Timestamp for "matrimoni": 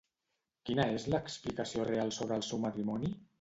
2.65-3.13